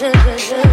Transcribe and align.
sugar, 0.00 0.38
sugar. 0.38 0.69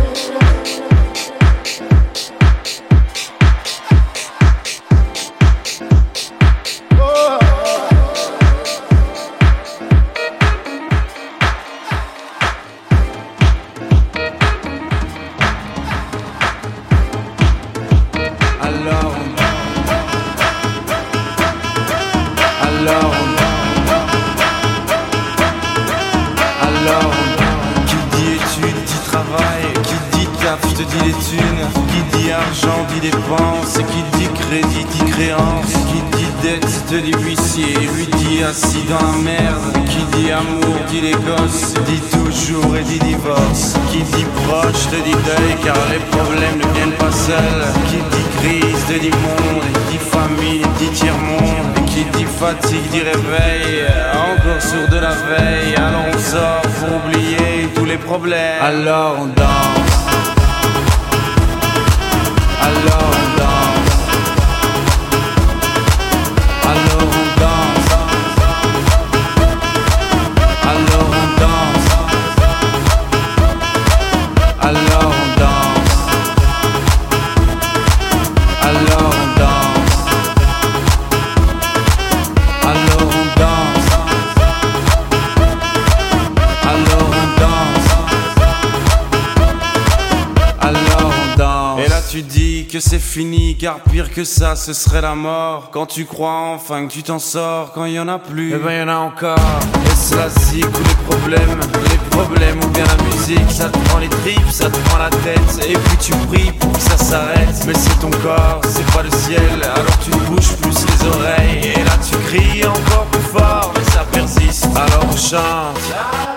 Que 94.18 94.24
ça, 94.24 94.56
ce 94.56 94.74
serait 94.74 95.02
la 95.02 95.14
mort. 95.14 95.70
Quand 95.72 95.86
tu 95.86 96.06
crois 96.06 96.50
enfin 96.56 96.88
que 96.88 96.92
tu 96.92 97.04
t'en 97.04 97.20
sors, 97.20 97.72
quand 97.72 97.86
il 97.86 97.94
y 97.94 98.00
en 98.00 98.08
a 98.08 98.18
plus, 98.18 98.52
eh 98.52 98.58
ben 98.58 98.72
y 98.72 98.82
en 98.82 98.88
a 98.88 98.96
encore. 98.96 99.38
Est-ce 99.86 100.16
la 100.16 100.28
zik 100.28 100.66
ou 100.66 100.84
les 100.84 101.16
problèmes 101.16 101.60
Les 101.84 101.98
problèmes 102.10 102.58
ou 102.64 102.68
bien 102.70 102.84
la 102.86 103.04
musique, 103.04 103.52
ça 103.52 103.70
te 103.70 103.78
prend 103.90 104.00
les 104.00 104.10
tripes, 104.10 104.50
ça 104.50 104.72
te 104.72 104.78
prend 104.90 104.98
la 104.98 105.12
tête. 105.12 105.70
Et 105.70 105.74
puis 105.74 105.98
tu 106.02 106.14
pries 106.30 106.52
pour 106.54 106.72
que 106.72 106.80
ça 106.80 106.98
s'arrête. 106.98 107.64
Mais 107.68 107.76
c'est 107.76 108.00
ton 108.00 108.10
corps, 108.10 108.60
c'est 108.68 108.92
pas 108.92 109.04
le 109.04 109.12
ciel, 109.12 109.62
alors 109.62 110.00
tu 110.04 110.10
te 110.10 110.18
bouges 110.32 110.56
plus 110.64 110.86
les 110.88 111.08
oreilles. 111.10 111.74
Et 111.76 111.84
là 111.84 111.92
tu 112.10 112.18
cries 112.26 112.66
encore 112.66 113.06
plus 113.12 113.22
fort, 113.22 113.72
mais 113.76 113.92
ça 113.92 114.04
persiste. 114.12 114.66
Alors 114.76 115.06
on 115.12 115.16
chante. 115.16 116.37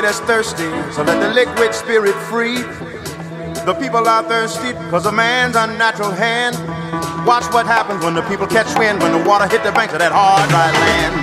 That's 0.00 0.20
thirsty, 0.20 0.64
so 0.92 1.02
let 1.02 1.20
the 1.20 1.28
liquid 1.34 1.74
spirit 1.74 2.14
free. 2.30 2.62
The 3.66 3.76
people 3.78 4.08
are 4.08 4.22
thirsty 4.22 4.72
because 4.72 5.06
of 5.06 5.14
man's 5.14 5.56
unnatural 5.56 6.10
hand. 6.10 6.56
Watch 7.26 7.44
what 7.52 7.66
happens 7.66 8.04
when 8.04 8.14
the 8.14 8.22
people 8.22 8.46
catch 8.46 8.76
wind, 8.78 9.02
when 9.02 9.12
the 9.12 9.28
water 9.28 9.46
hit 9.46 9.62
the 9.62 9.72
banks 9.72 9.92
of 9.92 9.98
that 10.00 10.12
hard, 10.12 10.48
dry 10.50 10.70
land. 10.72 11.14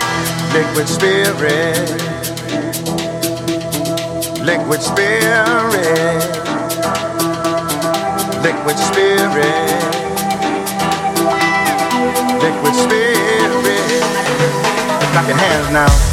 Liquid 0.53 0.87
spirit. 0.87 1.77
Liquid 4.43 4.81
spirit. 4.81 6.23
Liquid 8.43 8.77
spirit. 8.77 9.79
Liquid 12.41 12.75
spirit. 12.75 14.03
Clap 15.11 15.27
your 15.27 15.37
hands 15.37 15.69
now. 15.71 16.09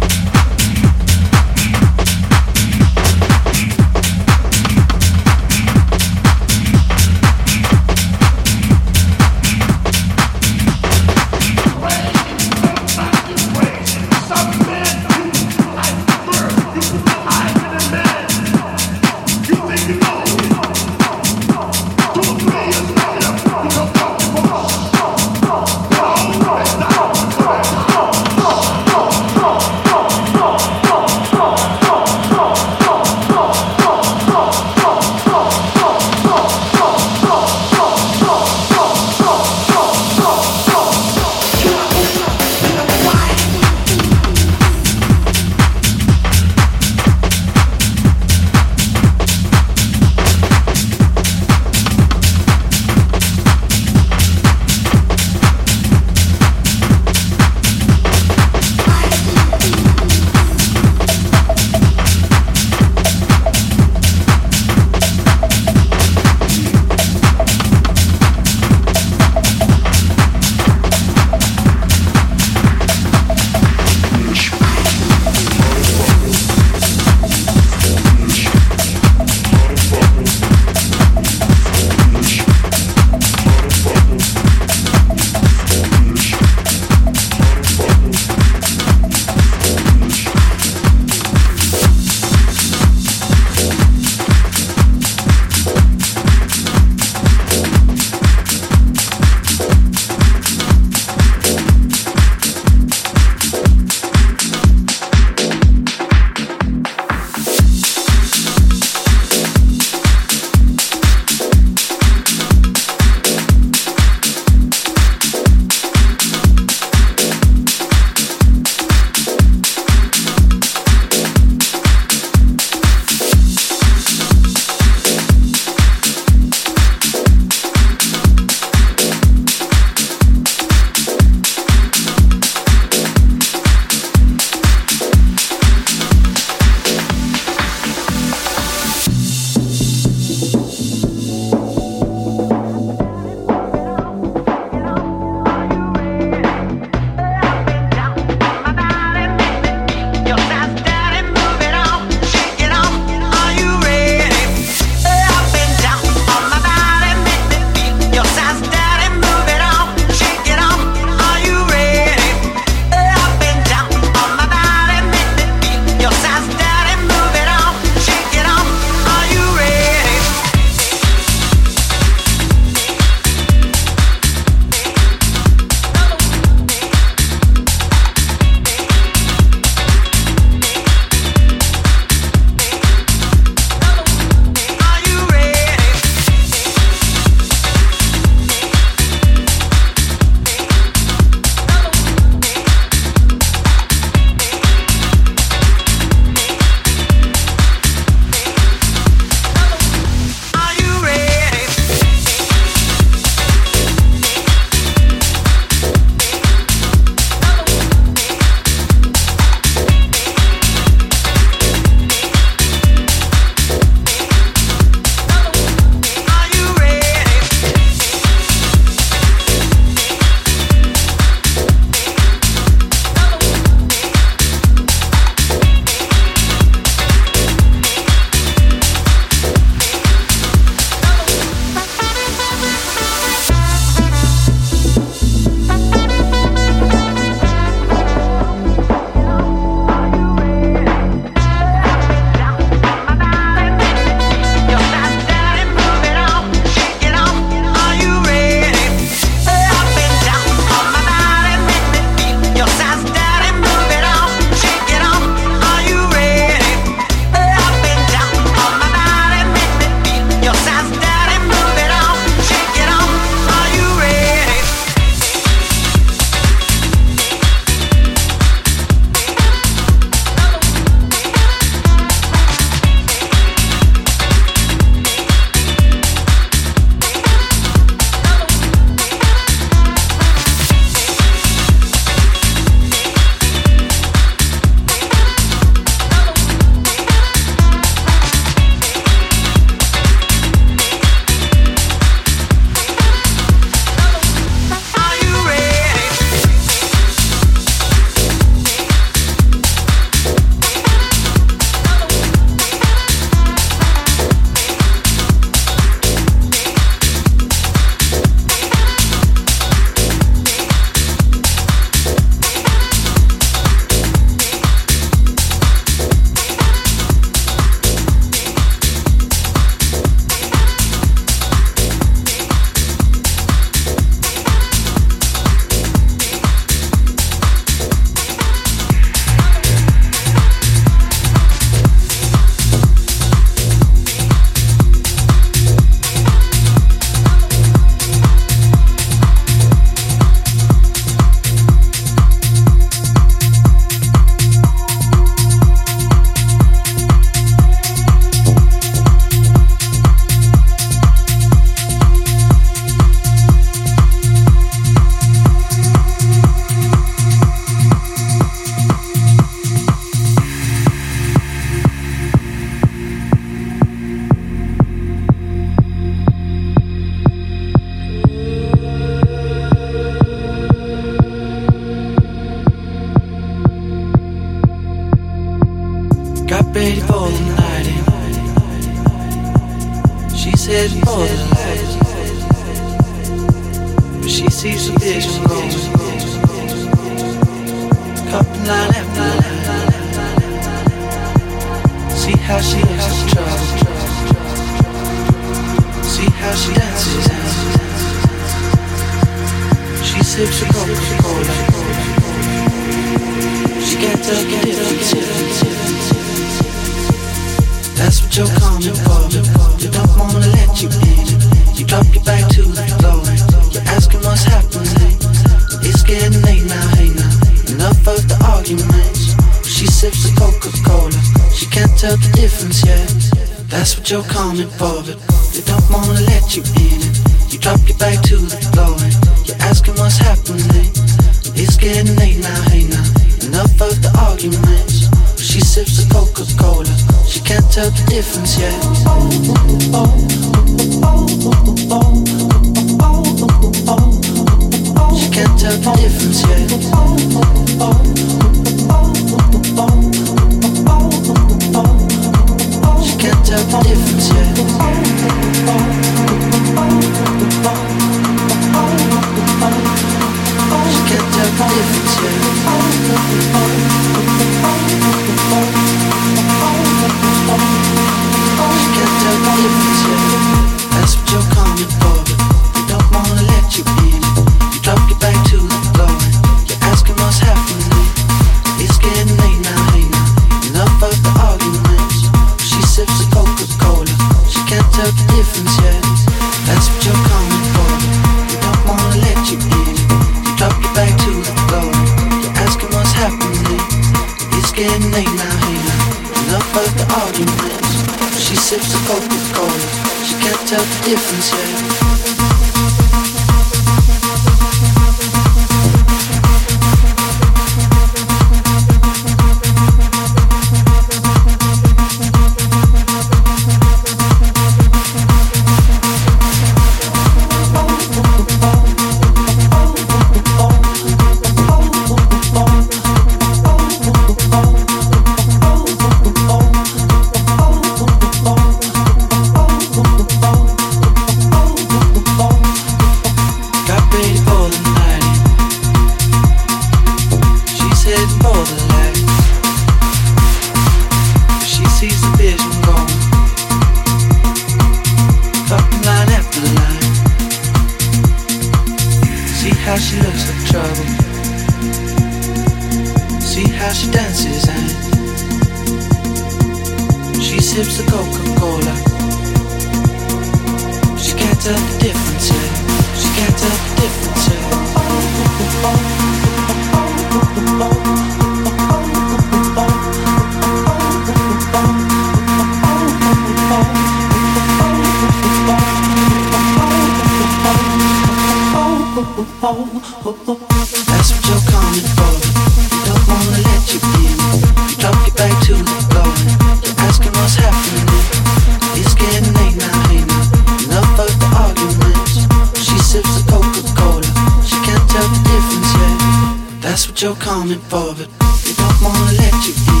you're 597.21 597.35
coming 597.35 597.77
for, 597.77 598.15
but 598.15 598.27
we 598.65 598.73
don't 598.73 599.01
wanna 599.03 599.33
let 599.33 599.67
you 599.67 599.73
in. 599.95 600.00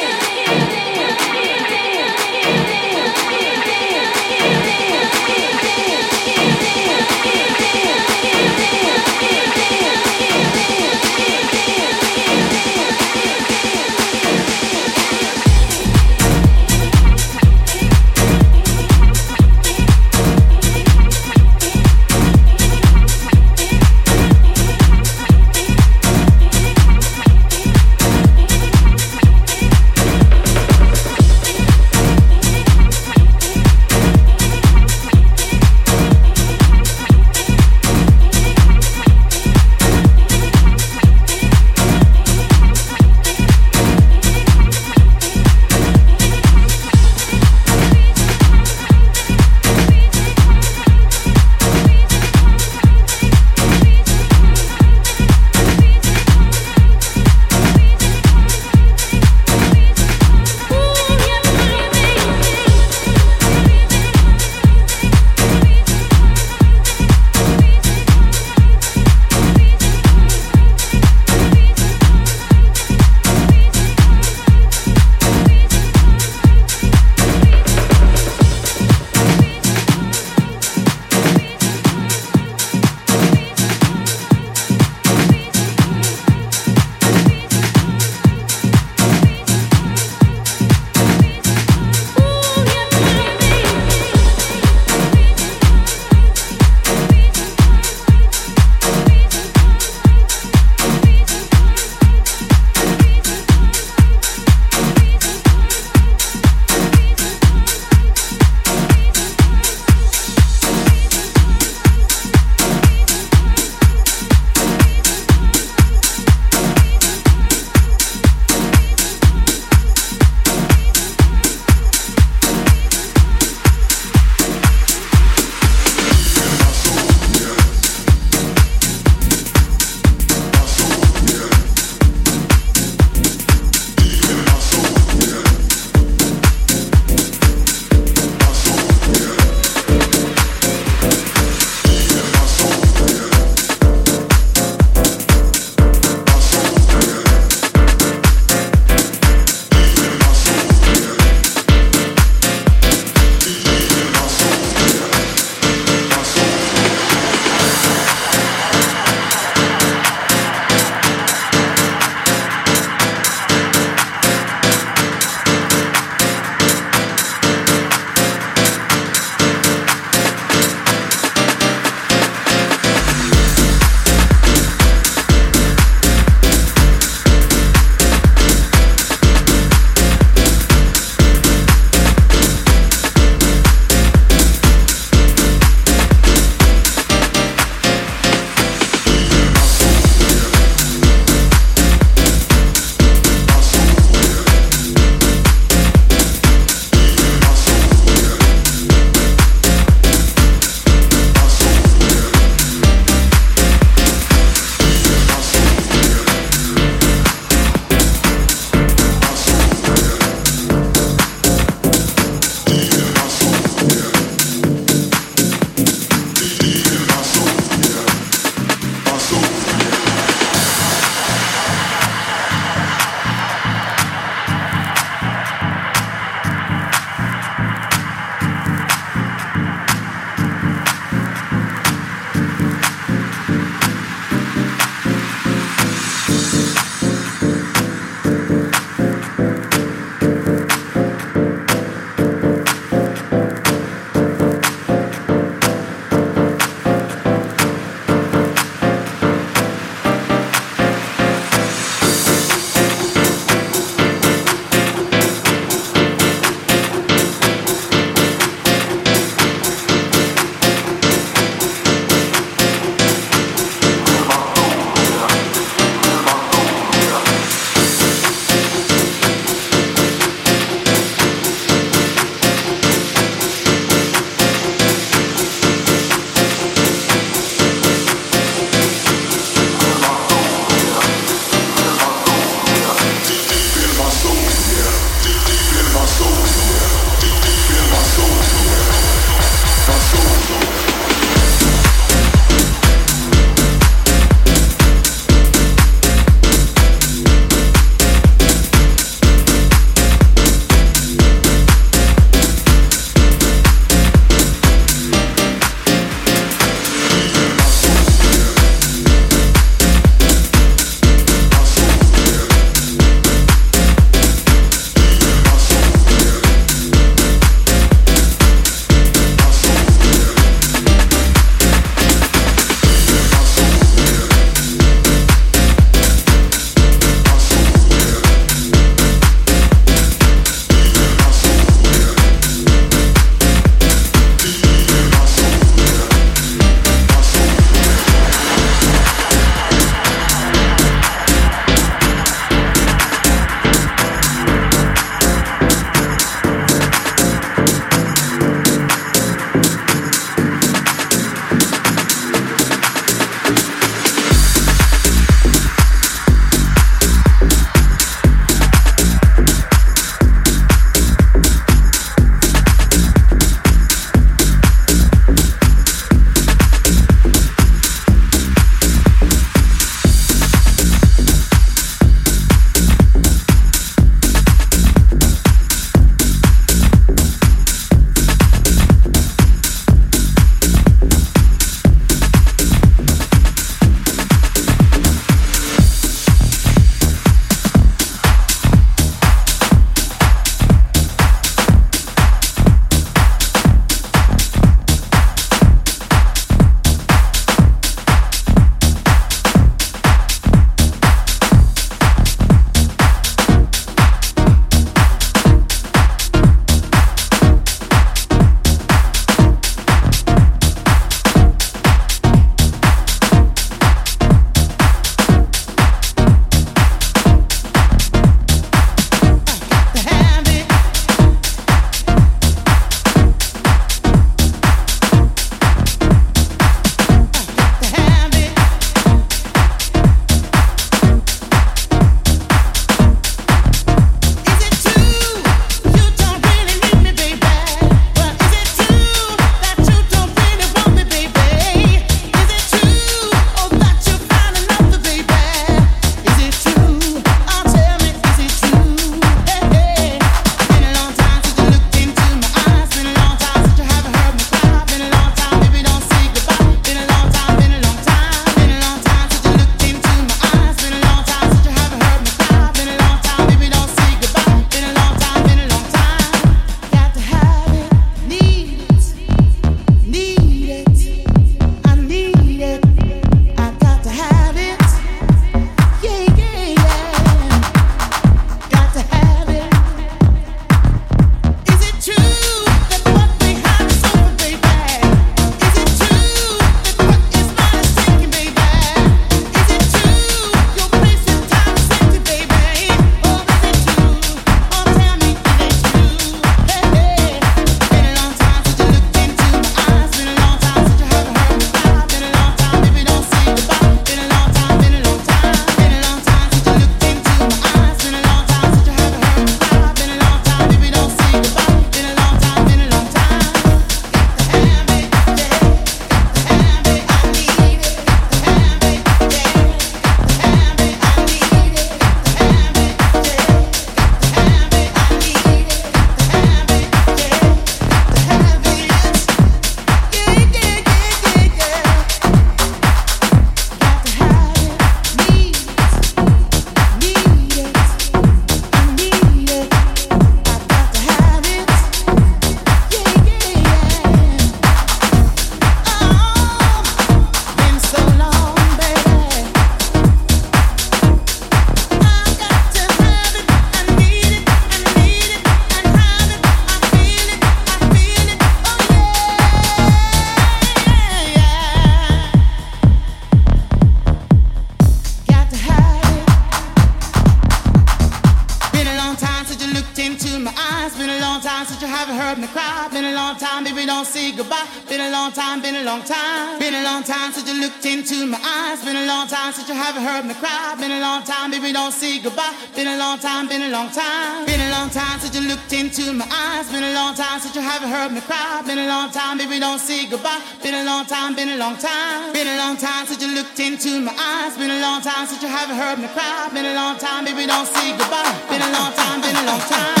Baby, 589.45 589.59
don't 589.59 589.79
say 589.79 590.05
goodbye. 590.05 590.41
Been 590.61 590.75
a 590.75 590.83
long 590.83 591.05
time, 591.05 591.35
been 591.35 591.49
a 591.49 591.57
long 591.57 591.77
time. 591.77 592.33
Been 592.33 592.47
a 592.47 592.57
long 592.57 592.77
time 592.77 593.05
since 593.05 593.21
you 593.21 593.33
looked 593.33 593.59
into 593.59 594.01
my 594.01 594.13
eyes. 594.13 594.57
Been 594.57 594.69
a 594.69 594.81
long 594.81 595.01
time 595.01 595.25
since 595.25 595.41
you 595.41 595.49
haven't 595.49 595.77
heard 595.77 595.99
me 595.99 596.07
cry. 596.09 596.49
Been 596.53 596.65
a 596.65 596.75
long 596.75 596.97
time, 596.97 597.25
baby, 597.25 597.47
don't 597.47 597.67
say 597.67 597.91
goodbye. 597.97 598.33
Been 598.49 598.61
a 598.61 598.71
long 598.71 598.93
time, 598.93 599.21
been 599.21 599.35
a 599.35 599.45
long 599.45 599.61
time. 599.61 600.00